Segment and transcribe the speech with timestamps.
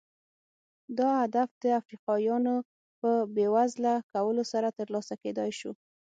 [0.97, 2.55] دا هدف د افریقایانو
[2.99, 5.71] په بېوزله کولو سره ترلاسه کېدای شو.